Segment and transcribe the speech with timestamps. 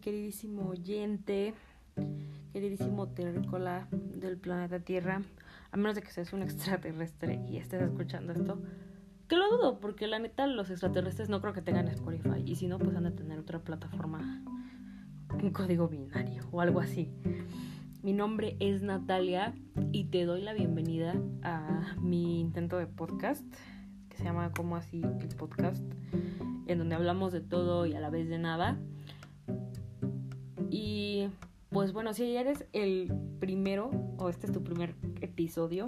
[0.00, 1.54] queridísimo oyente,
[2.52, 5.22] queridísimo terrícola del planeta Tierra,
[5.70, 8.60] a menos de que seas un extraterrestre y estés escuchando esto,
[9.28, 12.66] que lo dudo, porque la neta los extraterrestres no creo que tengan Spotify, y si
[12.66, 14.42] no, pues han de tener otra plataforma,
[15.40, 17.12] un código binario o algo así.
[18.02, 19.54] Mi nombre es Natalia
[19.92, 23.44] y te doy la bienvenida a mi intento de podcast,
[24.08, 25.84] que se llama como así el podcast,
[26.66, 28.78] en donde hablamos de todo y a la vez de nada.
[31.02, 31.30] Y
[31.70, 33.10] pues bueno, si eres el
[33.40, 35.86] primero o este es tu primer episodio,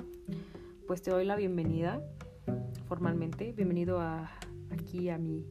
[0.87, 2.03] pues te doy la bienvenida
[2.89, 3.53] formalmente.
[3.53, 4.31] Bienvenido a,
[4.71, 5.45] aquí a mi,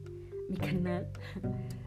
[0.48, 1.06] mi canal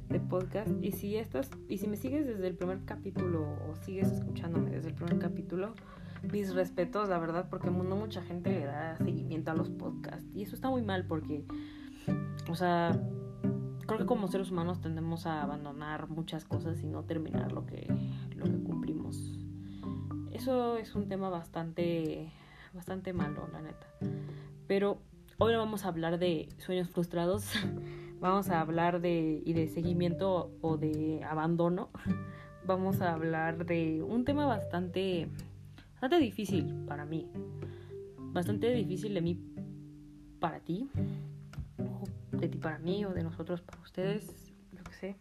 [0.08, 0.72] de podcast.
[0.82, 4.88] Y si estás, y si me sigues desde el primer capítulo o sigues escuchándome desde
[4.88, 5.76] el primer capítulo,
[6.32, 10.26] mis respetos, la verdad, porque no mucha gente le da seguimiento a los podcasts.
[10.34, 11.44] Y eso está muy mal porque,
[12.50, 12.98] o sea,
[13.86, 17.88] creo que como seres humanos tendemos a abandonar muchas cosas y no terminar lo que,
[18.36, 19.40] lo que cumplimos.
[20.32, 22.32] Eso es un tema bastante,
[22.74, 23.88] bastante malo, la neta.
[24.68, 25.00] Pero
[25.38, 27.52] hoy no vamos a hablar de sueños frustrados,
[28.20, 31.90] vamos a hablar de, y de seguimiento o de abandono.
[32.68, 35.30] Vamos a hablar de un tema bastante,
[35.92, 37.30] bastante difícil para mí.
[38.18, 39.40] Bastante difícil de mí
[40.40, 40.90] para ti
[42.40, 45.16] de ti para mí o de nosotros para ustedes, lo que sé.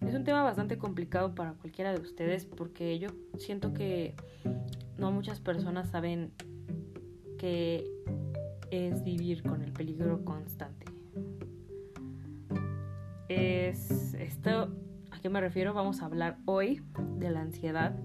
[0.00, 4.14] Es un tema bastante complicado para cualquiera de ustedes porque yo siento que
[4.98, 6.32] no muchas personas saben
[7.38, 7.84] que
[8.70, 10.86] es vivir con el peligro constante.
[13.28, 14.74] Es esto,
[15.10, 15.72] ¿a qué me refiero?
[15.72, 16.82] Vamos a hablar hoy
[17.16, 17.96] de la ansiedad.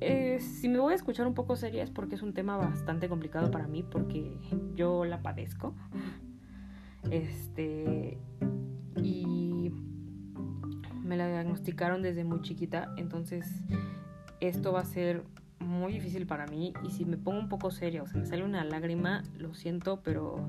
[0.00, 3.50] si me voy a escuchar un poco seria es porque es un tema bastante complicado
[3.50, 4.36] para mí porque
[4.74, 5.74] yo la padezco.
[7.12, 8.16] Este,
[8.96, 9.70] y
[11.04, 13.46] me la diagnosticaron desde muy chiquita, entonces
[14.40, 15.22] esto va a ser
[15.58, 18.44] muy difícil para mí y si me pongo un poco seria o se me sale
[18.44, 20.48] una lágrima, lo siento, pero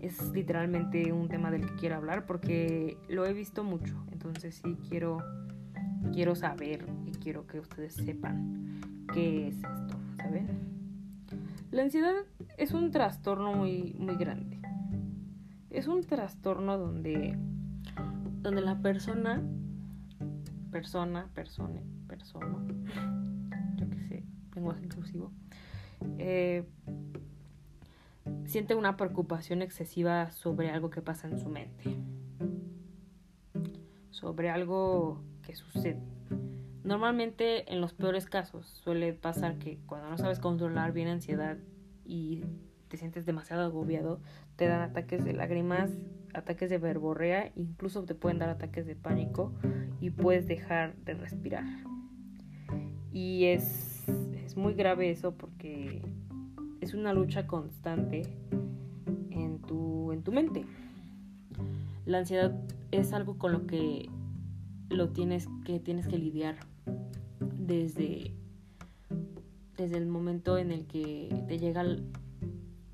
[0.00, 4.76] es literalmente un tema del que quiero hablar porque lo he visto mucho, entonces sí
[4.90, 5.16] quiero
[6.12, 8.82] quiero saber y quiero que ustedes sepan
[9.14, 10.60] qué es esto, ¿saben?
[11.70, 12.12] La ansiedad
[12.58, 14.61] es un trastorno muy muy grande
[15.72, 17.36] es un trastorno donde,
[18.42, 19.42] donde la persona,
[20.70, 22.58] persona, persona, persona,
[23.76, 24.24] yo qué sé,
[24.54, 25.32] lenguaje inclusivo,
[26.18, 26.64] eh,
[28.44, 31.96] siente una preocupación excesiva sobre algo que pasa en su mente,
[34.10, 36.02] sobre algo que sucede.
[36.84, 41.56] Normalmente en los peores casos suele pasar que cuando no sabes controlar bien ansiedad
[42.04, 42.44] y
[42.92, 44.20] te sientes demasiado agobiado,
[44.56, 45.90] te dan ataques de lágrimas,
[46.34, 49.54] ataques de verborrea, incluso te pueden dar ataques de pánico
[50.02, 51.64] y puedes dejar de respirar.
[53.10, 54.04] Y es,
[54.44, 56.02] es muy grave eso porque
[56.82, 58.24] es una lucha constante
[59.30, 60.66] en tu, en tu mente.
[62.04, 62.54] La ansiedad
[62.90, 64.10] es algo con lo que
[64.90, 66.56] lo tienes que, tienes que lidiar
[67.56, 68.34] desde,
[69.78, 71.82] desde el momento en el que te llega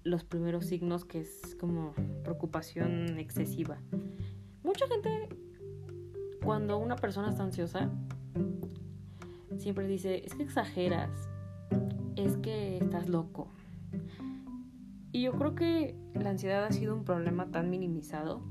[0.08, 1.92] los primeros signos que es como
[2.24, 3.78] preocupación excesiva.
[4.62, 5.28] Mucha gente,
[6.42, 7.90] cuando una persona está ansiosa,
[9.58, 11.10] siempre dice, es que exageras,
[12.16, 13.48] es que estás loco.
[15.12, 18.42] Y yo creo que la ansiedad ha sido un problema tan minimizado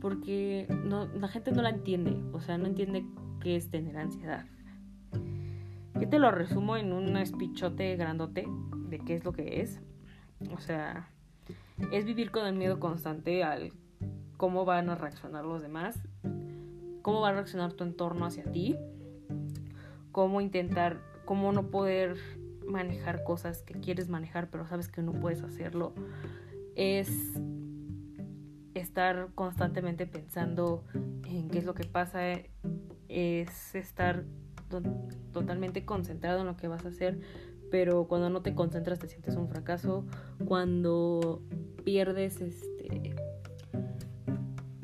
[0.00, 3.04] porque no, la gente no la entiende, o sea, no entiende
[3.40, 4.46] qué es tener ansiedad.
[6.00, 8.46] Yo te lo resumo en un espichote grandote
[8.88, 9.80] de qué es lo que es.
[10.54, 11.08] O sea,
[11.92, 13.72] es vivir con el miedo constante al
[14.36, 15.98] cómo van a reaccionar los demás,
[17.02, 18.76] cómo va a reaccionar tu entorno hacia ti,
[20.12, 22.16] cómo intentar, cómo no poder
[22.66, 25.94] manejar cosas que quieres manejar pero sabes que no puedes hacerlo.
[26.74, 27.10] Es
[28.74, 30.84] estar constantemente pensando
[31.24, 32.22] en qué es lo que pasa,
[33.08, 34.24] es estar
[35.32, 37.20] totalmente concentrado en lo que vas a hacer,
[37.70, 40.04] pero cuando no te concentras te sientes un fracaso,
[40.44, 41.42] cuando
[41.84, 43.14] pierdes este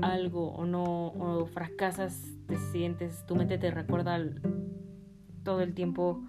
[0.00, 4.18] algo o no o fracasas te sientes tu mente te recuerda
[5.42, 6.22] todo el tiempo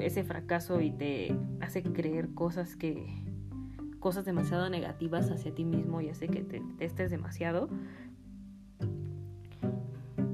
[0.00, 3.06] ese fracaso y te hace creer cosas que
[3.98, 7.68] cosas demasiado negativas hacia ti mismo y hace que te estés demasiado.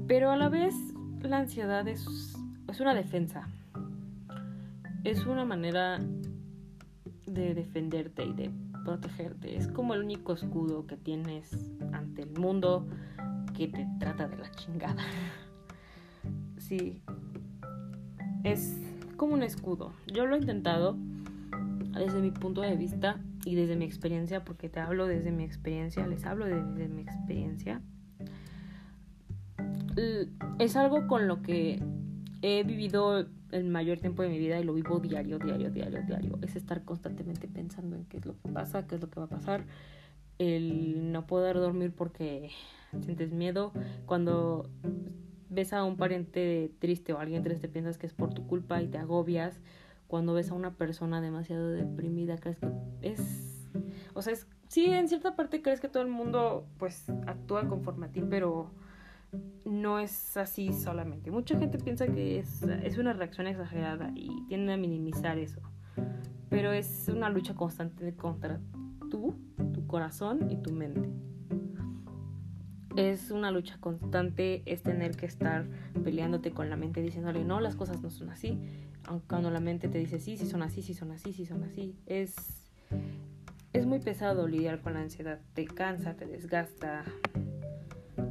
[0.07, 0.73] Pero a la vez
[1.21, 2.35] la ansiedad es,
[2.67, 3.47] es una defensa
[5.03, 5.99] es una manera
[7.25, 8.51] de defenderte y de
[8.83, 9.55] protegerte.
[9.55, 11.51] Es como el único escudo que tienes
[11.91, 12.87] ante el mundo
[13.55, 15.03] que te trata de la chingada.
[16.57, 17.01] sí.
[18.43, 18.77] Es
[19.17, 19.93] como un escudo.
[20.07, 20.95] Yo lo he intentado
[21.93, 26.05] desde mi punto de vista y desde mi experiencia, porque te hablo desde mi experiencia,
[26.07, 27.81] les hablo desde mi experiencia.
[30.59, 31.81] Es algo con lo que
[32.41, 36.39] he vivido el mayor tiempo de mi vida y lo vivo diario, diario, diario, diario.
[36.41, 39.25] Es estar constantemente pensando en qué es lo que pasa, qué es lo que va
[39.25, 39.65] a pasar.
[40.37, 42.51] El no poder dormir porque
[43.01, 43.73] sientes miedo.
[44.05, 44.69] Cuando
[45.49, 48.87] ves a un pariente triste o alguien triste piensas que es por tu culpa y
[48.87, 49.59] te agobias.
[50.07, 52.69] Cuando ves a una persona demasiado deprimida crees que
[53.01, 53.67] es...
[54.13, 58.07] O sea, es, sí, en cierta parte crees que todo el mundo pues actúa conforme
[58.07, 58.71] a ti, pero
[59.65, 61.31] no es así solamente.
[61.31, 65.61] Mucha gente piensa que es, es una reacción exagerada y tienden a minimizar eso.
[66.49, 68.59] Pero es una lucha constante contra
[69.09, 69.35] tú,
[69.73, 71.09] tu corazón y tu mente.
[72.95, 75.67] Es una lucha constante, es tener que estar
[76.03, 78.59] peleándote con la mente diciéndole no, las cosas no son así,
[79.05, 81.63] aunque cuando la mente te dice sí, sí son así, sí son así, sí son
[81.63, 81.95] así.
[82.07, 82.35] Es,
[83.73, 87.05] es muy pesado lidiar con la ansiedad, te cansa, te desgasta,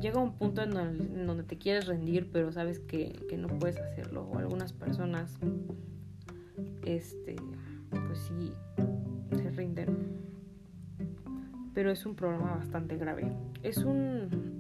[0.01, 4.23] llega un punto en donde, te quieres rendir, pero sabes que, no puedes hacerlo.
[4.23, 5.39] O algunas personas,
[6.85, 7.37] este,
[7.91, 8.53] pues sí,
[9.37, 10.19] se rinden.
[11.75, 13.33] Pero es un problema bastante grave.
[13.63, 14.59] Es un,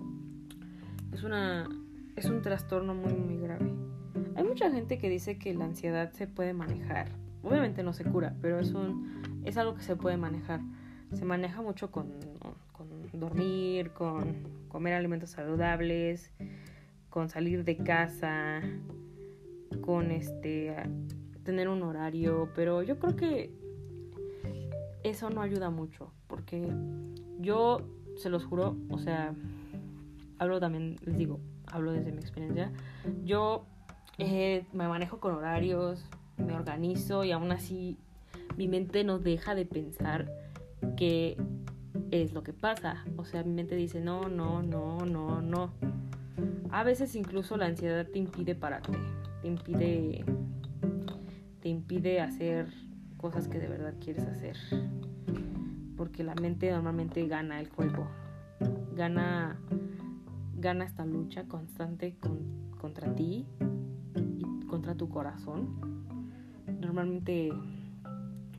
[1.12, 1.69] es una,
[2.17, 3.73] es un trastorno muy, muy grave.
[4.37, 7.08] Hay mucha gente que dice que la ansiedad se puede manejar.
[7.43, 10.61] Obviamente no se cura, pero es un, es algo que se puede manejar.
[11.12, 12.12] Se maneja mucho con
[13.12, 16.32] dormir, con comer alimentos saludables,
[17.11, 18.61] con salir de casa,
[19.81, 20.75] con este
[21.43, 23.50] tener un horario, pero yo creo que
[25.03, 26.70] eso no ayuda mucho, porque
[27.38, 27.81] yo
[28.17, 29.35] se los juro, o sea,
[30.38, 32.70] hablo también, les digo, hablo desde mi experiencia,
[33.25, 33.65] yo
[34.19, 36.05] eh, me manejo con horarios,
[36.37, 37.97] me organizo y aún así
[38.56, 40.31] mi mente no deja de pensar
[40.97, 41.37] que
[42.10, 43.05] es lo que pasa.
[43.16, 45.70] O sea, mi mente dice, no, no, no, no, no.
[46.70, 48.93] A veces incluso la ansiedad te impide pararte,
[49.43, 50.25] te impide,
[51.60, 52.69] te impide hacer
[53.16, 54.56] cosas que de verdad quieres hacer.
[55.96, 58.06] Porque la mente normalmente gana el juego,
[58.94, 59.58] gana,
[60.56, 62.16] gana esta lucha constante
[62.81, 63.46] contra ti
[64.14, 66.05] y contra tu corazón.
[66.81, 67.50] Normalmente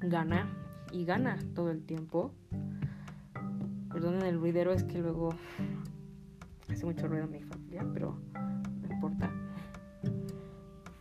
[0.01, 0.49] gana
[0.91, 2.33] y gana todo el tiempo
[3.89, 5.33] perdonen el ruidero, es que luego
[6.69, 9.31] hace mucho ruido mi familia, pero no importa.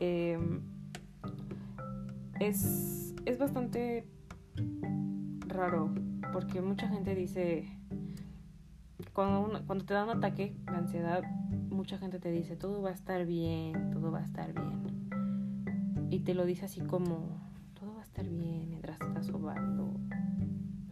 [0.00, 0.60] Em,
[2.40, 4.06] es, es bastante
[5.46, 5.92] raro
[6.32, 7.68] porque mucha gente dice,
[9.12, 11.22] cuando, cuando te da un ataque de ansiedad,
[11.70, 16.08] mucha gente te dice, todo va a estar bien, todo va a estar bien.
[16.10, 17.40] Y te lo dice así como,
[17.78, 19.94] todo va a estar bien mientras estás sobando.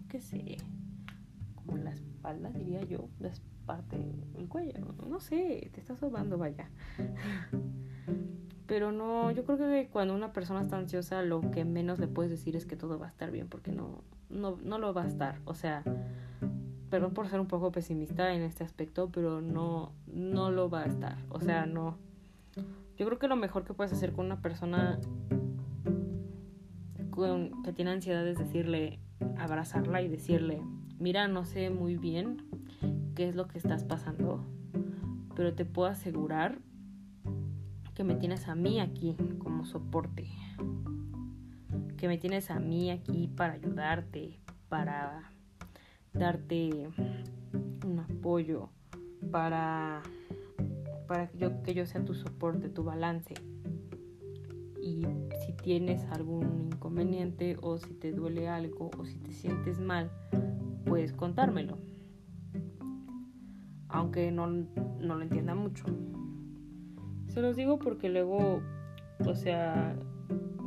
[0.09, 0.57] qué sé
[1.75, 3.31] la espalda, diría yo, la
[3.65, 3.99] parte
[4.35, 4.95] del cuello.
[5.09, 6.71] No sé, te estás sobando, vaya.
[8.67, 12.31] Pero no, yo creo que cuando una persona está ansiosa, lo que menos le puedes
[12.31, 15.07] decir es que todo va a estar bien, porque no, no, no lo va a
[15.07, 15.41] estar.
[15.45, 15.85] O sea,
[16.91, 20.87] perdón por ser un poco pesimista en este aspecto, pero no, no lo va a
[20.87, 21.17] estar.
[21.29, 21.97] O sea, no.
[22.97, 24.99] Yo creo que lo mejor que puedes hacer con una persona
[27.65, 28.99] que tiene ansiedad es decirle,
[29.39, 30.63] abrazarla y decirle,
[30.99, 32.43] mira, no sé muy bien
[33.15, 34.45] qué es lo que estás pasando,
[35.35, 36.59] pero te puedo asegurar
[37.95, 40.29] que me tienes a mí aquí como soporte,
[41.97, 44.39] que me tienes a mí aquí para ayudarte,
[44.69, 45.31] para
[46.13, 46.89] darte
[47.87, 48.69] un apoyo,
[49.31, 50.03] para,
[51.07, 53.35] para que, yo, que yo sea tu soporte, tu balance.
[54.81, 55.07] Y
[55.45, 60.11] si tienes algún inconveniente o si te duele algo o si te sientes mal,
[60.97, 61.77] puedes contármelo.
[63.89, 65.85] Aunque no, no lo entienda mucho.
[67.29, 68.63] Se los digo porque luego,
[69.27, 69.95] o sea,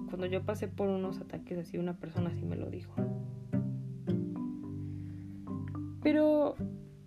[0.07, 2.93] cuando yo pasé por unos ataques así, una persona así me lo dijo.
[6.03, 6.53] Pero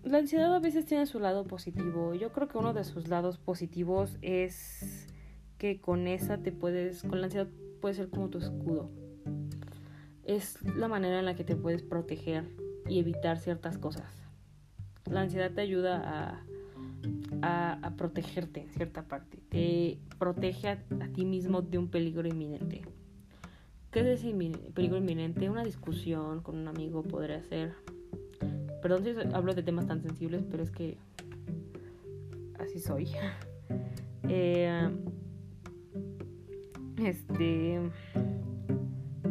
[0.03, 2.13] la ansiedad a veces tiene su lado positivo.
[2.15, 5.07] Yo creo que uno de sus lados positivos es
[5.57, 7.47] que con esa te puedes, con la ansiedad
[7.79, 8.89] puede ser como tu escudo.
[10.25, 12.62] Es la manera en la que te puedes proteger
[12.93, 14.23] y evitar ciertas cosas.
[15.09, 16.43] La ansiedad te ayuda
[17.41, 19.39] a, a, protegerte en cierta parte.
[19.49, 20.77] Te protege a,
[21.13, 22.83] ti mismo de un peligro inminente.
[23.91, 24.31] ¿Qué es ese
[24.75, 25.49] peligro inminente?
[25.49, 27.73] Una discusión con un amigo podría ser.
[28.83, 30.97] Perdón si hablo de temas tan sensibles, pero es que
[32.59, 33.09] así soy.
[34.29, 34.89] Eh,
[36.97, 37.81] este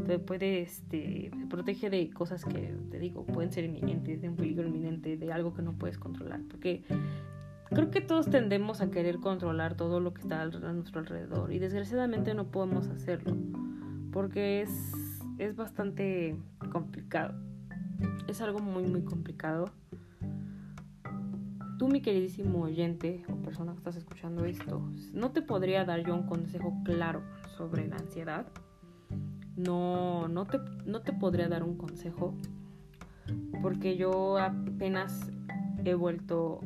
[0.02, 4.66] te puede este protege de cosas que te digo pueden ser inminentes de un peligro
[4.66, 6.40] inminente de algo que no puedes controlar.
[6.48, 6.84] Porque
[7.70, 11.58] creo que todos tendemos a querer controlar todo lo que está a nuestro alrededor y
[11.58, 13.36] desgraciadamente no podemos hacerlo
[14.12, 14.92] porque es
[15.38, 16.36] es bastante
[16.70, 17.34] complicado.
[18.28, 19.70] Es algo muy muy complicado.
[21.78, 26.14] Tú mi queridísimo oyente o persona que estás escuchando esto no te podría dar yo
[26.14, 27.22] un consejo claro
[27.56, 28.46] sobre la ansiedad
[29.56, 32.34] no, no, te, no te podría dar un consejo
[33.60, 35.30] porque yo apenas
[35.84, 36.60] he vuelto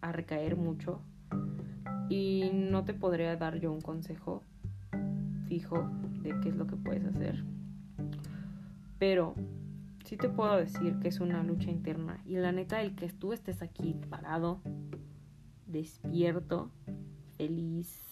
[0.00, 1.00] a recaer mucho
[2.08, 4.42] y no te podría dar yo un consejo
[5.46, 5.88] fijo
[6.22, 7.44] de qué es lo que puedes hacer.
[8.98, 9.34] Pero
[10.04, 13.32] sí te puedo decir que es una lucha interna y la neta el que tú
[13.32, 14.60] estés aquí parado,
[15.66, 16.70] despierto,
[17.36, 18.04] feliz,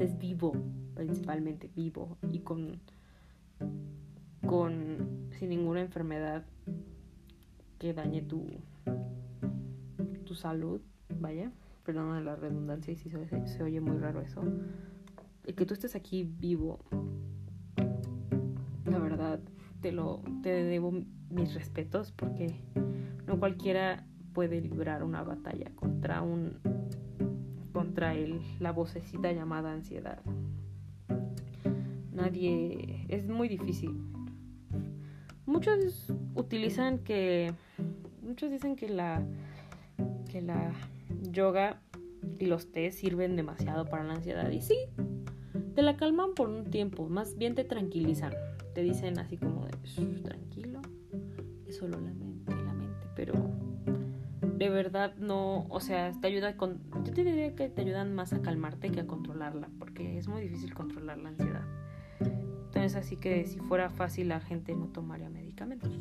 [0.00, 0.52] es vivo,
[0.94, 2.80] principalmente vivo y con,
[4.46, 6.44] con sin ninguna enfermedad
[7.78, 8.46] que dañe tu,
[10.24, 10.80] tu salud,
[11.18, 11.52] vaya,
[11.84, 14.42] perdón la redundancia y si se, se oye muy raro eso,
[15.44, 16.78] el que tú estés aquí vivo,
[18.84, 19.40] la verdad
[19.80, 20.92] te lo te debo
[21.30, 22.54] mis respetos porque
[23.26, 26.58] no cualquiera puede librar una batalla contra un
[28.00, 28.14] contra
[28.60, 30.20] la vocecita llamada ansiedad.
[32.12, 33.04] Nadie...
[33.08, 33.90] es muy difícil.
[35.44, 37.52] Muchos utilizan que...
[38.22, 39.22] Muchos dicen que la...
[40.30, 40.72] que la
[41.30, 41.82] yoga
[42.38, 44.50] y los tés sirven demasiado para la ansiedad.
[44.50, 44.78] Y sí,
[45.74, 48.32] te la calman por un tiempo, más bien te tranquilizan.
[48.74, 49.72] Te dicen así como de,
[50.22, 50.80] tranquilo,
[51.66, 52.10] es solo la
[54.60, 58.34] de verdad no, o sea, te ayuda con, yo te diría que te ayudan más
[58.34, 61.64] a calmarte que a controlarla, porque es muy difícil controlar la ansiedad.
[62.20, 65.98] Entonces, así que si fuera fácil la gente no tomaría medicamentos.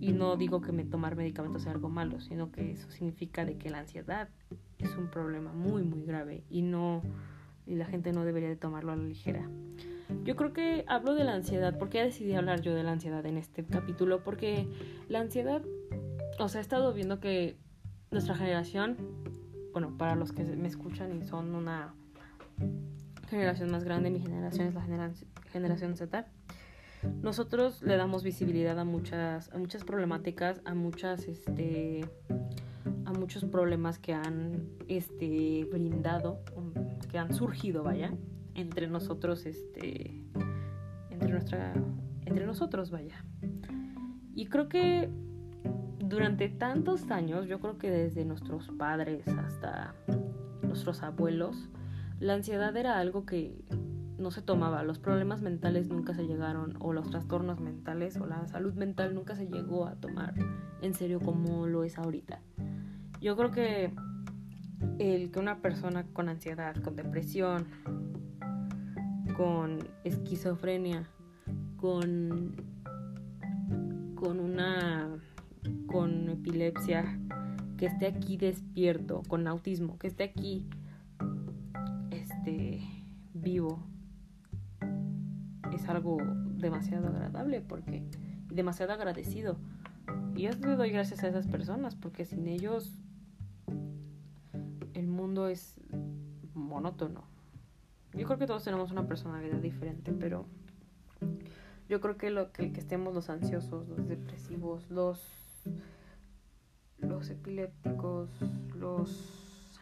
[0.00, 3.56] Y no digo que me tomar medicamentos sea algo malo, sino que eso significa de
[3.56, 4.28] que la ansiedad
[4.78, 7.00] es un problema muy muy grave y no
[7.66, 9.48] y la gente no debería de tomarlo a la ligera.
[10.24, 13.38] Yo creo que hablo de la ansiedad, porque decidí hablar yo de la ansiedad en
[13.38, 14.68] este capítulo, porque
[15.08, 15.62] la ansiedad
[16.38, 17.56] o sea, he estado viendo que
[18.10, 18.96] nuestra generación,
[19.72, 21.94] bueno, para los que me escuchan y son una
[23.28, 24.82] generación más grande, mi generación es la
[25.50, 26.26] generación Z,
[27.22, 32.04] nosotros le damos visibilidad a muchas, a muchas problemáticas, a muchas, este,
[33.04, 36.44] a muchos problemas que han, este, brindado,
[37.10, 38.12] que han surgido, vaya,
[38.54, 40.22] entre nosotros, este,
[41.10, 41.72] entre nuestra,
[42.24, 43.24] entre nosotros, vaya.
[44.34, 45.10] Y creo que
[46.12, 49.94] durante tantos años, yo creo que desde nuestros padres hasta
[50.62, 51.70] nuestros abuelos,
[52.20, 53.64] la ansiedad era algo que
[54.18, 58.46] no se tomaba, los problemas mentales nunca se llegaron, o los trastornos mentales, o la
[58.46, 60.34] salud mental nunca se llegó a tomar
[60.82, 62.40] en serio como lo es ahorita.
[63.20, 63.94] Yo creo que
[64.98, 67.66] el que una persona con ansiedad, con depresión,
[69.34, 71.08] con esquizofrenia,
[71.78, 72.54] con,
[74.14, 75.08] con una
[75.86, 77.18] con epilepsia,
[77.76, 80.66] que esté aquí despierto, con autismo, que esté aquí
[82.10, 82.80] este
[83.34, 83.78] vivo.
[85.72, 86.18] Es algo
[86.56, 88.04] demasiado agradable porque
[88.48, 89.56] demasiado agradecido.
[90.34, 92.98] Y yo le doy gracias a esas personas porque sin ellos
[94.94, 95.76] el mundo es
[96.54, 97.24] monótono.
[98.14, 100.46] Yo creo que todos tenemos una personalidad diferente, pero
[101.88, 105.41] yo creo que lo que, que estemos los ansiosos, los depresivos, los
[107.30, 108.30] epilépticos,
[108.76, 109.80] los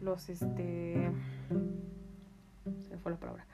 [0.00, 1.12] los este
[2.80, 3.46] se me fue la palabra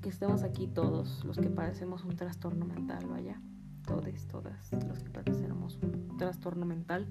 [0.00, 3.38] que estemos aquí todos los que padecemos un trastorno mental vaya
[3.86, 7.06] todos todas los que padecemos un trastorno mental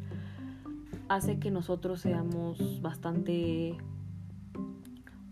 [1.09, 3.77] hace que nosotros seamos bastante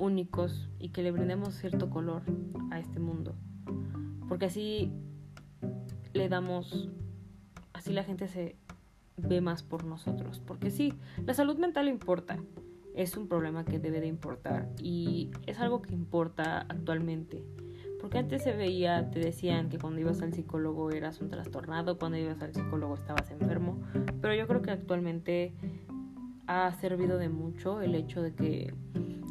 [0.01, 2.23] únicos y que le brindemos cierto color
[2.71, 3.35] a este mundo.
[4.27, 4.91] Porque así
[6.13, 6.89] le damos,
[7.81, 8.55] así la gente se
[9.17, 10.41] ve más por nosotros.
[10.45, 10.93] Porque sí,
[11.25, 12.37] la salud mental importa,
[12.93, 17.43] es un problema que debe de importar y es algo que importa actualmente.
[17.99, 22.17] Porque antes se veía, te decían que cuando ibas al psicólogo eras un trastornado, cuando
[22.17, 23.79] ibas al psicólogo estabas enfermo,
[24.21, 25.53] pero yo creo que actualmente
[26.47, 28.73] ha servido de mucho el hecho de que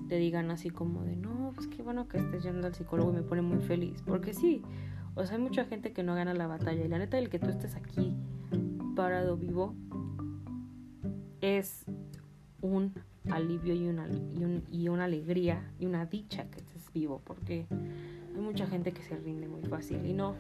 [0.09, 3.17] te digan así como de, no, pues qué bueno que estés yendo al psicólogo y
[3.17, 4.63] me pone muy feliz, porque sí,
[5.15, 6.85] o sea, hay mucha gente que no gana la batalla.
[6.85, 8.17] Y la neta, el que tú estés aquí
[8.95, 9.75] parado vivo
[11.41, 11.85] es
[12.61, 12.95] un
[13.31, 14.09] alivio y una,
[14.71, 19.17] y, una alegría y una dicha que estés vivo, porque hay mucha gente que se
[19.17, 20.35] rinde muy fácil y no,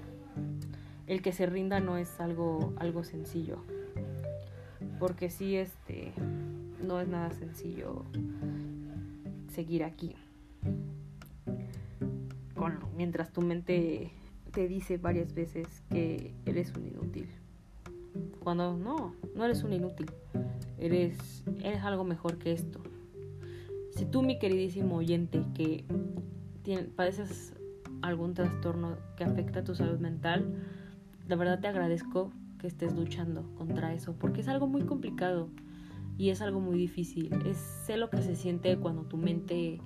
[1.07, 3.64] el que se rinda no es algo, algo sencillo,
[4.99, 6.12] porque sí, este,
[6.83, 8.04] no es nada sencillo
[9.49, 10.14] seguir aquí.
[13.00, 14.12] mientras tu mente
[14.52, 17.26] te dice varias veces que eres un inútil.
[18.41, 20.11] Cuando no, no eres un inútil.
[20.79, 22.81] Eres, eres algo mejor que esto.
[23.91, 25.85] Si tú, mi queridísimo oyente, que
[26.97, 27.53] padeces
[28.03, 30.55] algún trastorno que afecta a tu salud mental,
[31.29, 35.49] de verdad te agradezco que estés luchando contra eso, porque es algo muy complicado
[36.17, 37.31] y es algo muy difícil.
[37.47, 39.81] Es, sé lo que se siente cuando tu mente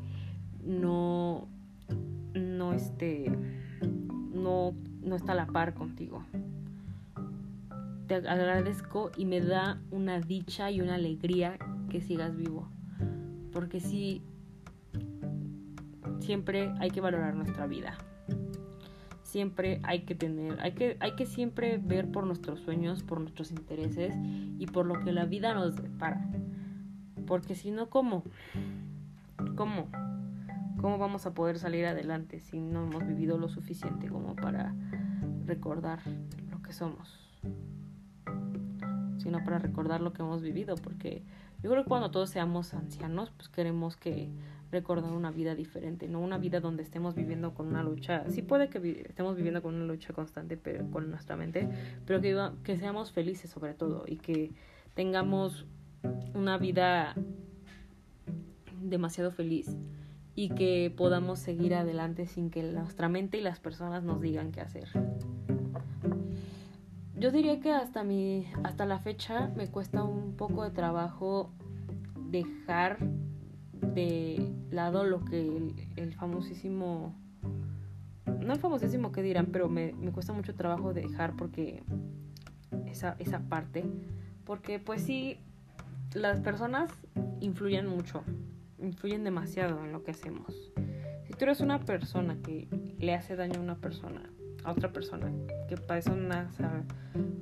[0.64, 1.48] no,
[2.34, 3.32] no, este,
[4.32, 6.24] no, no está a la par contigo
[8.06, 11.58] te agradezco y me da una dicha y una alegría
[11.88, 12.68] que sigas vivo.
[13.52, 14.22] Porque sí,
[16.20, 17.96] siempre hay que valorar nuestra vida.
[19.22, 23.50] Siempre hay que tener, hay que, hay que siempre ver por nuestros sueños, por nuestros
[23.50, 24.14] intereses
[24.58, 26.28] y por lo que la vida nos depara.
[27.26, 28.22] Porque si no, ¿cómo?
[29.56, 29.88] ¿Cómo?
[30.80, 34.74] ¿Cómo vamos a poder salir adelante si no hemos vivido lo suficiente como para
[35.46, 36.00] recordar
[36.50, 37.18] lo que somos?
[39.24, 41.22] Sino para recordar lo que hemos vivido, porque
[41.62, 44.28] yo creo que cuando todos seamos ancianos, pues queremos que
[44.70, 48.68] recordar una vida diferente, no una vida donde estemos viviendo con una lucha, sí puede
[48.68, 51.68] que estemos viviendo con una lucha constante pero con nuestra mente,
[52.04, 54.52] pero que, que seamos felices sobre todo y que
[54.92, 55.64] tengamos
[56.34, 57.14] una vida
[58.82, 59.74] demasiado feliz
[60.34, 64.60] y que podamos seguir adelante sin que nuestra mente y las personas nos digan qué
[64.60, 64.88] hacer
[67.24, 71.50] yo diría que hasta mi hasta la fecha me cuesta un poco de trabajo
[72.16, 72.98] dejar
[73.80, 77.14] de lado lo que el, famosísimo
[78.26, 81.82] no el famosísimo que dirán pero me, me, cuesta mucho trabajo dejar porque
[82.84, 83.86] esa, esa parte
[84.44, 85.38] porque pues sí
[86.12, 86.90] las personas
[87.40, 88.22] influyen mucho
[88.78, 90.72] influyen demasiado en lo que hacemos.
[91.26, 92.68] Si tú eres una persona que
[92.98, 94.28] le hace daño a una persona
[94.64, 95.30] a otra persona
[95.68, 96.50] que padece una,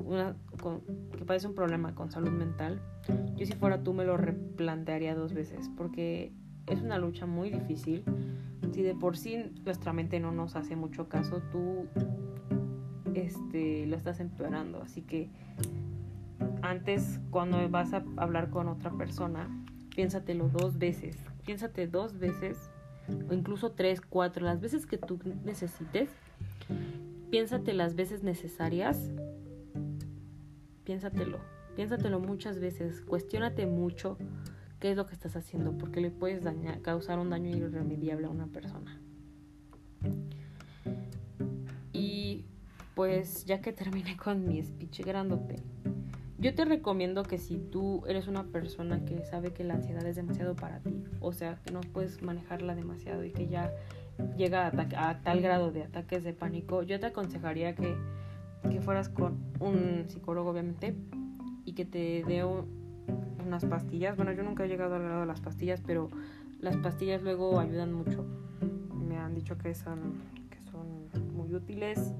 [0.04, 0.36] una
[1.16, 2.80] que padece un problema con salud mental,
[3.36, 6.32] yo si fuera tú me lo replantearía dos veces porque
[6.66, 8.04] es una lucha muy difícil.
[8.72, 11.86] Si de por sí nuestra mente no nos hace mucho caso, tú
[13.14, 15.30] este lo estás empeorando, así que
[16.62, 19.48] antes cuando vas a hablar con otra persona,
[19.94, 21.16] piénsatelo dos veces.
[21.44, 22.70] Piénsate dos veces
[23.28, 26.08] o incluso tres, cuatro, las veces que tú necesites
[27.32, 29.10] piénsate las veces necesarias.
[30.84, 31.38] Piénsatelo.
[31.74, 33.00] Piénsatelo muchas veces.
[33.00, 34.18] Cuestiónate mucho
[34.78, 36.44] qué es lo que estás haciendo, porque le puedes
[36.82, 39.00] causar un daño irremediable a una persona.
[41.94, 42.44] Y
[42.94, 45.56] pues ya que terminé con mi speech grandote,
[46.36, 50.16] yo te recomiendo que si tú eres una persona que sabe que la ansiedad es
[50.16, 53.72] demasiado para ti, o sea, que no puedes manejarla demasiado y que ya
[54.36, 57.96] llega a, tal grado de ataques de pánico, yo te aconsejaría que,
[58.70, 60.94] que fueras con un psicólogo, obviamente,
[61.64, 64.16] y que te dé unas pastillas.
[64.16, 66.08] Bueno, yo nunca he llegado al grado de las pastillas, pero
[66.60, 68.24] las pastillas luego ayudan mucho.
[69.06, 70.14] Me han dicho que son,
[70.50, 72.12] que son muy útiles.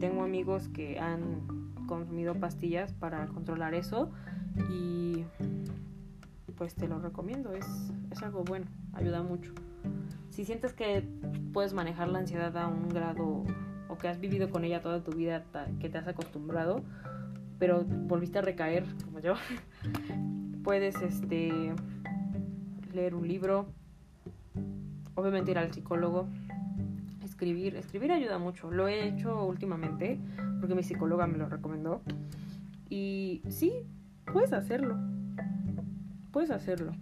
[0.00, 4.10] Tengo amigos que han consumido pastillas para controlar eso
[4.70, 5.24] y
[6.56, 7.66] pues te lo recomiendo, es,
[8.10, 9.54] es algo bueno, ayuda mucho
[10.38, 11.02] si sientes que
[11.52, 13.42] puedes manejar la ansiedad a un grado
[13.88, 15.42] o que has vivido con ella toda tu vida,
[15.80, 16.84] que te has acostumbrado,
[17.58, 19.34] pero volviste a recaer como yo,
[20.62, 21.74] puedes este
[22.92, 23.66] leer un libro,
[25.16, 26.28] obviamente ir al psicólogo,
[27.24, 28.70] escribir, escribir ayuda mucho.
[28.70, 30.20] Lo he hecho últimamente
[30.60, 32.00] porque mi psicóloga me lo recomendó
[32.88, 33.72] y sí,
[34.32, 34.96] puedes hacerlo.
[36.30, 36.92] Puedes hacerlo.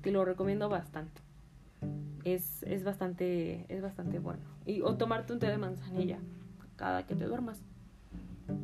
[0.00, 1.27] Te lo recomiendo bastante
[2.32, 4.42] es, es, bastante, es bastante bueno.
[4.66, 6.18] Y, o tomarte un té de manzanilla
[6.76, 7.62] cada que te duermas.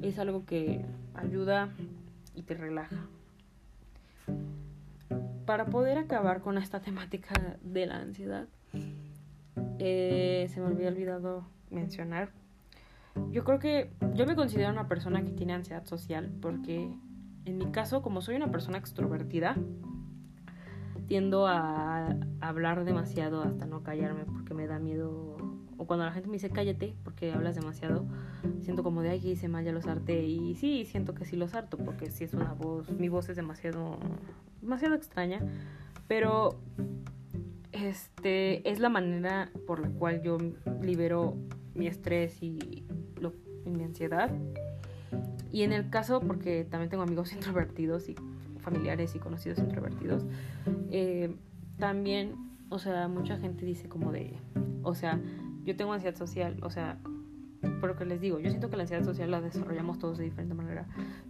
[0.02, 1.70] Es algo que ayuda
[2.34, 3.06] y te relaja.
[5.46, 8.46] Para poder acabar con esta temática de la ansiedad,
[9.78, 12.30] eh, se me había olvidado mencionar.
[13.30, 16.96] Yo creo que yo me considero una persona que tiene ansiedad social porque
[17.44, 19.56] en mi caso, como soy una persona extrovertida,
[21.06, 25.36] tiendo a, hablar demasiado hasta no callarme porque me da miedo.
[25.76, 28.06] O cuando la gente me dice cállate porque hablas demasiado,
[28.60, 30.24] siento como de ay hice mal, ya los harté.
[30.24, 33.36] Y sí, siento que sí los harto porque si es una voz, mi voz es
[33.36, 33.98] demasiado,
[34.60, 35.40] demasiado extraña,
[36.06, 36.60] pero
[37.72, 40.38] este es la manera por la cual yo
[40.80, 41.36] libero
[41.74, 42.84] mi estrés y,
[43.64, 44.30] mi ansiedad.
[45.50, 48.14] Y en el caso, porque también tengo amigos introvertidos y
[48.64, 50.24] familiares y conocidos introvertidos,
[50.90, 51.36] eh,
[51.78, 52.34] también,
[52.70, 54.38] o sea, mucha gente dice como de,
[54.82, 55.20] o sea,
[55.64, 56.98] yo tengo ansiedad social, o sea,
[57.80, 60.54] por que les digo, yo siento que la ansiedad social la desarrollamos todos de diferente
[60.54, 60.86] manera,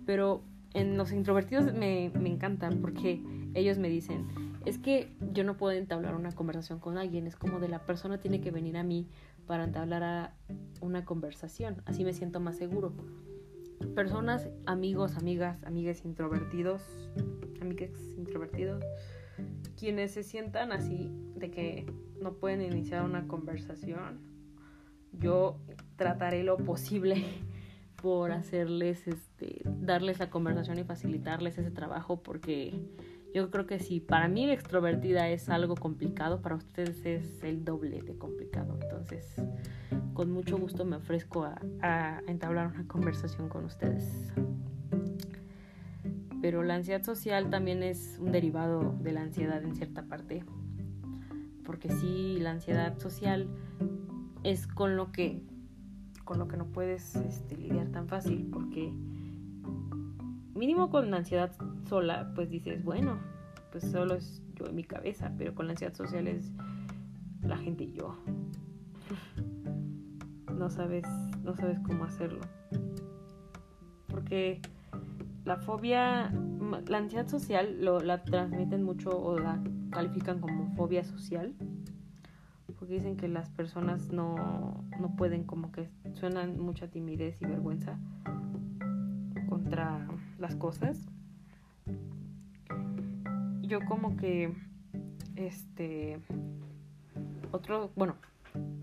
[0.07, 0.43] pero
[0.73, 3.23] en los introvertidos me, me encantan porque
[3.55, 4.27] ellos me dicen,
[4.65, 8.19] es que yo no puedo entablar una conversación con alguien, es como de la persona
[8.19, 9.07] tiene que venir a mí
[9.47, 10.33] para entablar
[10.81, 12.93] una conversación, así me siento más seguro.
[13.95, 16.83] Personas, amigos, amigas, amigues introvertidos,
[17.61, 18.85] amigues introvertidos,
[19.79, 21.87] quienes se sientan así de que
[22.21, 24.21] no pueden iniciar una conversación,
[25.13, 25.59] yo
[25.97, 27.25] trataré lo posible
[28.03, 32.75] por hacerles, este, darles la conversación y facilitarles ese trabajo porque
[33.35, 38.01] yo creo que si para mí extrovertida es algo complicado, para ustedes es el doble
[38.01, 38.79] de complicado.
[38.81, 39.35] Entonces,
[40.13, 41.45] con mucho gusto me ofrezco
[41.83, 44.33] a, entablar una conversación con ustedes.
[46.41, 50.45] Pero la ansiedad social también es un derivado de la ansiedad en cierta parte.
[51.65, 53.49] Porque sí, la ansiedad social
[54.45, 55.43] es con lo que
[56.23, 58.95] con lo que no puedes este, lidiar tan fácil porque
[60.55, 61.53] mínimo con ansiedad
[61.89, 63.19] sola, pues dices, bueno,
[63.73, 66.53] pues solo es yo en mi cabeza, pero con la ansiedad social es
[67.43, 68.17] la gente y yo.
[70.55, 71.05] No sabes,
[71.43, 72.41] no sabes cómo hacerlo.
[74.07, 74.63] Porque
[75.45, 76.33] la fobia,
[76.87, 81.55] la ansiedad social lo, la transmiten mucho o la califican como fobia social.
[82.79, 87.99] Porque dicen que las personas no, no pueden, como que suenan mucha timidez y vergüenza
[89.49, 90.07] contra
[90.39, 91.07] las cosas.
[93.63, 94.53] Yo como que,
[95.37, 96.19] este,
[97.51, 98.17] otro, bueno,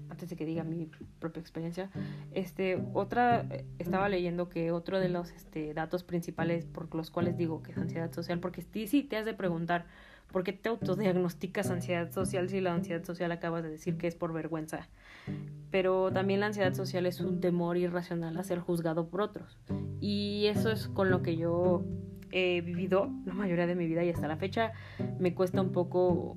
[0.10, 1.90] antes de que diga mi propia experiencia,
[2.34, 3.46] este, otra,
[3.80, 7.78] estaba leyendo que otro de los este, datos principales por los cuales digo que es
[7.78, 9.86] ansiedad social, porque sí, sí te has de preguntar,
[10.32, 14.16] ¿por qué te autodiagnosticas ansiedad social si la ansiedad social acabas de decir que es
[14.16, 14.88] por vergüenza?
[15.70, 19.58] Pero también la ansiedad social es un temor irracional a ser juzgado por otros.
[20.02, 21.86] Y eso es con lo que yo
[22.32, 24.72] he vivido la mayoría de mi vida y hasta la fecha
[25.20, 26.36] me cuesta un poco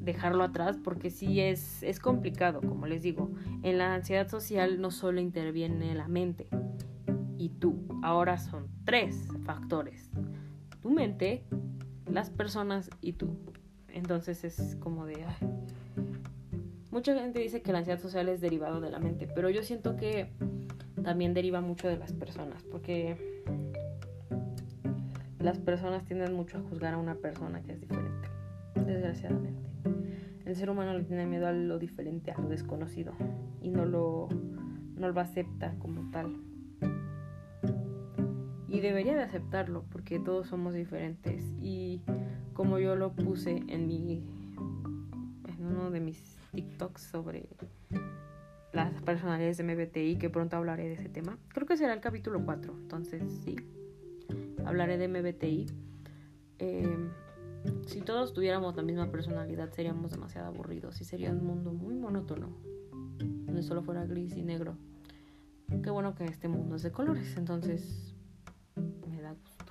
[0.00, 3.30] dejarlo atrás porque sí es, es complicado, como les digo.
[3.62, 6.48] En la ansiedad social no solo interviene la mente
[7.38, 7.86] y tú.
[8.02, 10.10] Ahora son tres factores.
[10.80, 11.44] Tu mente,
[12.10, 13.36] las personas y tú.
[13.88, 15.24] Entonces es como de...
[16.90, 19.96] Mucha gente dice que la ansiedad social es derivado de la mente, pero yo siento
[19.96, 20.32] que
[21.06, 23.16] también deriva mucho de las personas, porque
[25.38, 28.28] las personas tienden mucho a juzgar a una persona que es diferente,
[28.74, 29.70] desgraciadamente.
[30.44, 33.12] El ser humano le tiene miedo a lo diferente, a lo desconocido,
[33.62, 34.28] y no lo,
[34.96, 36.38] no lo acepta como tal.
[38.66, 41.44] Y debería de aceptarlo, porque todos somos diferentes.
[41.62, 42.02] Y
[42.52, 44.24] como yo lo puse en mi
[45.56, 47.48] en uno de mis TikToks sobre
[48.76, 51.38] las personalidades de MBTI, que pronto hablaré de ese tema.
[51.48, 53.56] Creo que será el capítulo 4, entonces sí,
[54.66, 55.66] hablaré de MBTI.
[56.58, 57.08] Em,
[57.86, 62.54] si todos tuviéramos la misma personalidad seríamos demasiado aburridos y sería un mundo muy monótono,
[63.18, 64.76] donde solo fuera gris y negro.
[65.82, 68.14] Qué bueno que este mundo es de colores, entonces
[69.08, 69.64] me da gusto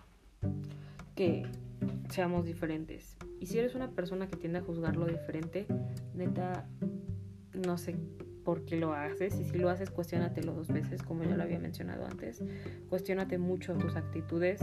[1.14, 1.44] que
[2.10, 3.18] seamos diferentes.
[3.40, 5.68] Y si eres una persona que tiende a juzgar lo diferente,
[6.16, 6.68] neta,
[7.54, 7.96] no sé
[8.46, 12.06] por lo haces y si lo haces cuestionatelo dos veces como ya lo había mencionado
[12.06, 12.42] antes.
[12.90, 14.62] Cuestionate mucho tus actitudes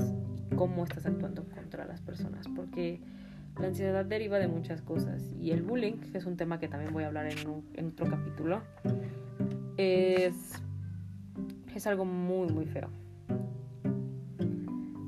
[0.56, 3.00] cómo estás actuando contra las personas porque
[3.58, 6.92] la ansiedad deriva de muchas cosas y el bullying que es un tema que también
[6.92, 7.38] voy a hablar en,
[7.74, 8.62] en otro capítulo
[9.76, 10.52] es
[11.74, 12.88] es algo muy muy feo.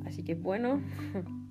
[0.04, 0.80] Así que bueno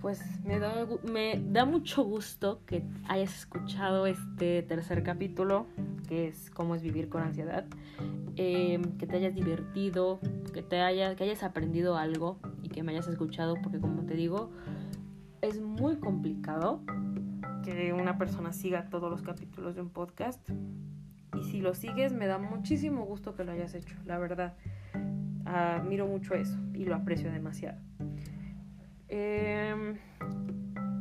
[0.00, 5.66] pues me da, me da mucho gusto que hayas escuchado este tercer capítulo,
[6.08, 7.64] que es cómo es vivir con ansiedad,
[8.36, 10.20] em, que te hayas divertido,
[10.52, 14.14] que, te haya, que hayas aprendido algo y que me hayas escuchado, porque como te
[14.14, 14.50] digo,
[15.42, 16.80] es muy complicado
[17.64, 20.40] que una persona siga todos los capítulos de un podcast.
[21.34, 24.54] Y si lo sigues, me da muchísimo gusto que lo hayas hecho, la verdad.
[25.44, 27.78] Admiro mucho eso y lo aprecio demasiado.
[29.08, 29.98] Em,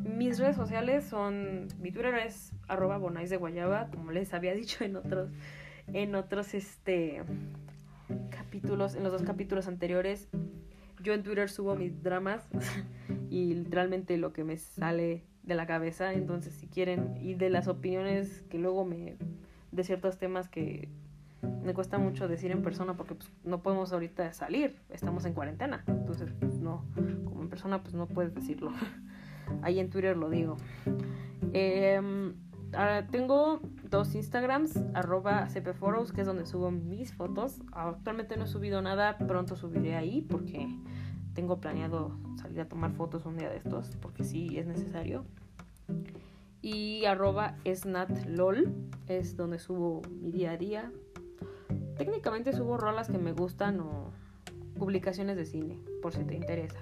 [0.03, 1.67] mis redes sociales son.
[1.79, 5.29] Mi Twitter es arroba bonais de guayaba, como les había dicho en otros.
[5.93, 7.21] En otros este
[8.29, 10.27] capítulos, en los dos capítulos anteriores.
[11.01, 12.47] yo en Twitter subo mis dramas
[13.29, 16.13] y literalmente lo que me sale de la cabeza.
[16.13, 19.15] Entonces, si quieren, y de las opiniones que luego me.
[19.71, 20.89] de ciertos temas que
[21.41, 25.83] me cuesta mucho decir en persona porque pues, no podemos ahorita salir, estamos en cuarentena.
[25.87, 26.85] Entonces, no,
[27.25, 28.71] como en persona, pues no puedes decirlo.
[29.61, 30.57] Ahí en Twitter lo digo.
[31.53, 32.33] Eh,
[32.73, 37.61] Ahora tengo dos Instagrams, arroba cpforos, que es donde subo mis fotos.
[37.71, 40.67] Actualmente no he subido nada, pronto subiré ahí porque
[41.33, 45.25] tengo planeado salir a tomar fotos un día de estos, porque sí es necesario.
[46.61, 48.73] Y arroba snatlol,
[49.07, 50.91] es donde subo mi día a día.
[51.97, 54.11] Técnicamente subo rolas que me gustan o
[54.77, 56.79] publicaciones de cine, por si te interesa.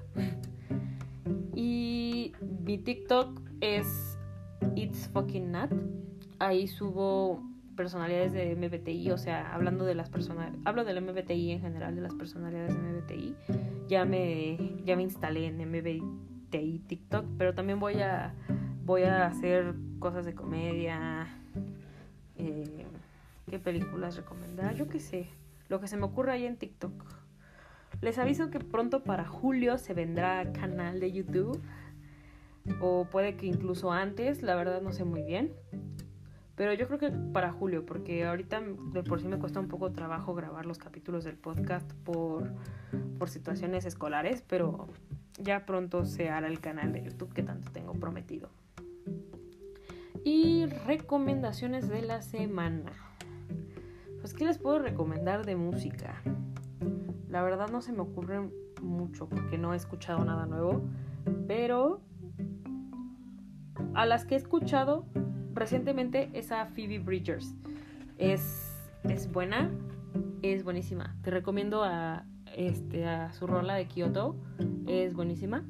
[1.55, 2.33] Y
[2.65, 4.17] mi TikTok es
[4.75, 5.71] It's Fucking Nat.
[6.39, 7.41] Ahí subo
[7.75, 12.01] personalidades de MBTI, o sea, hablando de las personas, hablo del MBTI en general, de
[12.01, 13.35] las personalidades de MBTI.
[13.87, 18.33] Ya me, ya me instalé en MBTI TikTok, pero también voy a,
[18.85, 21.27] voy a hacer cosas de comedia.
[22.37, 22.84] Eh,
[23.55, 24.75] ¿Qué películas recomendar?
[24.75, 25.29] Yo qué sé,
[25.69, 26.91] lo que se me ocurra ahí en TikTok.
[28.01, 31.61] Les aviso que pronto para julio se vendrá canal de YouTube
[32.81, 35.53] o puede que incluso antes, la verdad no sé muy bien.
[36.57, 39.93] Pero yo creo que para julio, porque ahorita de por sí me cuesta un poco
[39.93, 42.51] trabajo grabar los capítulos del podcast por,
[43.17, 44.89] por situaciones escolares, pero
[45.39, 48.49] ya pronto se hará el canal de YouTube que tanto tengo prometido.
[50.25, 53.04] Y recomendaciones de la semana.
[54.25, 56.19] Pues, ¿qué les puedo recomendar de música?
[57.29, 58.49] La verdad no se me ocurre
[58.81, 60.81] mucho porque no he escuchado nada nuevo,
[61.47, 62.01] pero
[63.93, 65.05] a las que he escuchado
[65.53, 67.53] recientemente es a Phoebe Bridgers.
[68.17, 69.69] Es, es buena,
[70.41, 71.15] es buenísima.
[71.21, 72.25] Te recomiendo a,
[72.57, 74.37] este, a su rola de Kyoto.
[74.87, 75.63] Es buenísima.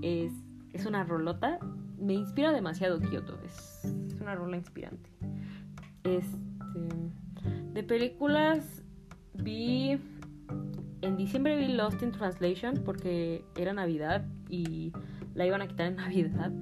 [0.00, 0.32] Es,
[0.72, 1.58] es una rolota.
[1.98, 3.38] Me inspira demasiado Kyoto.
[3.44, 5.10] Es, es una rola inspirante.
[6.04, 6.51] Este,
[7.72, 8.82] de películas
[9.34, 9.98] vi...
[11.00, 14.92] En diciembre vi Lost in Translation porque era Navidad y
[15.34, 16.52] la iban a quitar en Navidad.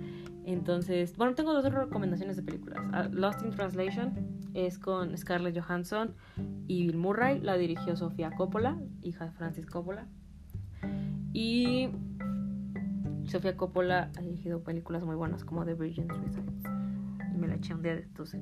[0.46, 2.78] Entonces, bueno, tengo dos recomendaciones de películas.
[2.92, 4.14] Ah, Lost in Translation
[4.54, 6.14] es con Scarlett Johansson
[6.66, 7.40] y Bill Murray.
[7.40, 10.06] La dirigió Sofía Coppola, hija de Francis Coppola.
[11.32, 11.90] Y
[13.24, 16.64] Sofía Coppola ha dirigido películas muy buenas como The Virgin Suicides.
[17.34, 18.34] Y me la eché un día de estos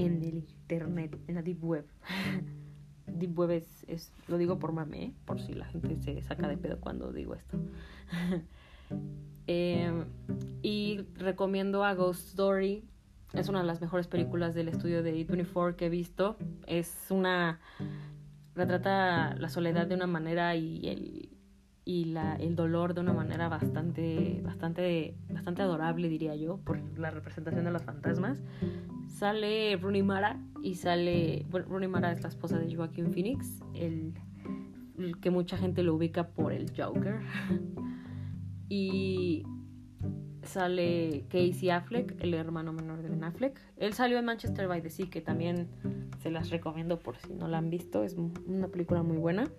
[0.00, 1.86] en, el internet, en la Deep Web.
[3.06, 6.56] Deep Web es, es, lo digo por mame, por si la gente se saca de
[6.56, 7.58] pedo cuando digo esto.
[9.46, 10.04] Em,
[10.62, 12.84] y recomiendo a Ghost Story.
[13.32, 16.36] Es una de las mejores películas del estudio de A24 que he visto.
[16.66, 17.58] Es una.
[18.54, 21.30] retrata la soledad de una manera y el,
[21.84, 27.10] y la, el dolor de una manera bastante, bastante, bastante adorable, diría yo, por la
[27.10, 28.40] representación de los fantasmas.
[29.10, 31.44] Sale Rooney Mara y sale.
[31.50, 34.14] Bueno, Rooney Mara es la esposa de Joaquin Phoenix, el,
[35.20, 37.20] que mucha gente lo ubica por el Joker.
[38.72, 39.42] Y
[40.44, 43.60] sale Casey Affleck, el hermano menor de Ben Affleck.
[43.76, 45.66] Él salió en Manchester by the Sea, que también
[46.22, 48.04] se las recomiendo por si no la han visto.
[48.04, 49.50] Es una película muy buena.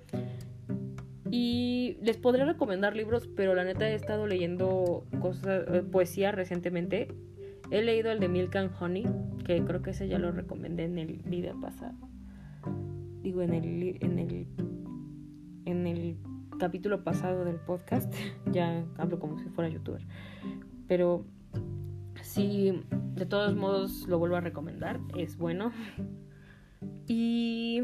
[1.29, 7.09] Y les podría recomendar libros, pero la neta he estado leyendo cosas, eh, poesía recientemente.
[7.71, 9.05] He leído el de Milk and Honey,
[9.45, 11.95] que creo que ese ya lo recomendé en el video pasado.
[13.23, 14.47] Digo, en el, en el,
[15.63, 16.17] en el
[16.59, 18.13] capítulo pasado del podcast.
[18.51, 20.01] ya hablo como si fuera youtuber.
[20.89, 21.25] Pero
[22.21, 22.83] sí,
[23.15, 24.99] de todos modos lo vuelvo a recomendar.
[25.17, 25.71] Es bueno.
[27.07, 27.83] Y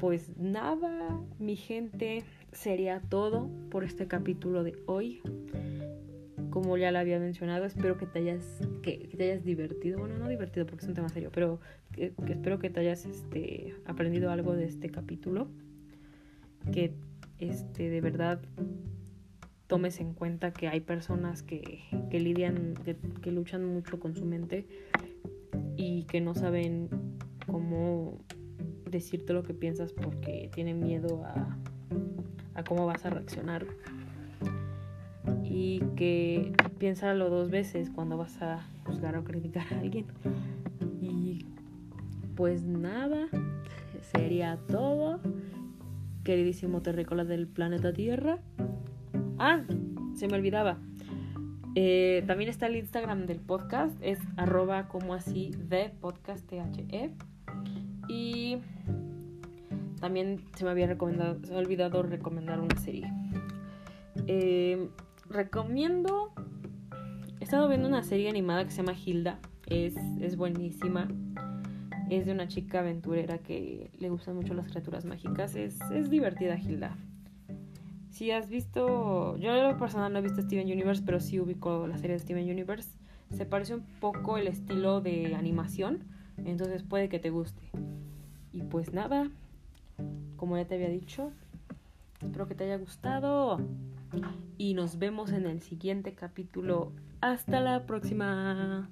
[0.00, 5.22] pues nada, mi gente, sería todo por este capítulo de hoy.
[6.60, 8.44] Como ya lo había mencionado, espero que te hayas,
[8.82, 10.00] que, te hayas divertido.
[10.00, 11.60] Bueno, no divertido porque es un tema serio, pero
[11.92, 15.46] que, espero que te hayas este, aprendido algo de este capítulo.
[16.72, 16.94] Que
[17.38, 18.40] este, de verdad
[19.68, 22.74] tomes en cuenta que hay personas que, que lidian,
[23.22, 24.66] que, luchan mucho con su mente
[25.76, 26.88] y que no saben
[27.46, 28.18] cómo
[28.90, 31.56] decirte lo que piensas porque tienen miedo a,
[32.54, 33.64] a cómo vas a reaccionar.
[35.50, 40.06] Y que piénsalo dos veces cuando vas a juzgar o criticar a alguien.
[41.00, 41.46] Y
[42.36, 43.28] pues nada,
[44.12, 45.20] sería todo
[46.24, 48.38] queridísimo terrícola del planeta Tierra.
[49.38, 49.62] Ah,
[50.14, 50.78] se me olvidaba.
[51.74, 57.12] Eh, también está el Instagram del podcast, es arroba como así de podcast THE.
[58.08, 58.58] Y
[60.00, 63.10] también se me había recomendado, se me ha olvidado recomendar una serie.
[64.26, 64.88] Eh,
[65.28, 66.32] recomiendo.
[67.40, 69.38] He estado viendo una serie animada que se llama Hilda.
[69.66, 71.08] Es, es buenísima.
[72.10, 75.54] Es de una chica aventurera que le gustan mucho las criaturas mágicas.
[75.54, 76.96] Es, es divertida, Hilda.
[78.10, 79.36] Si has visto.
[79.36, 82.20] Yo, en lo personal, no he visto Steven Universe, pero sí ubico la serie de
[82.20, 82.90] Steven Universe.
[83.30, 86.04] Se parece un poco el estilo de animación.
[86.44, 87.62] Entonces puede que te guste.
[88.52, 89.28] Y pues nada.
[90.36, 91.32] Como ya te había dicho,
[92.20, 93.58] espero que te haya gustado.
[94.56, 96.92] Y nos vemos en el siguiente capítulo.
[97.20, 98.90] Hasta la próxima.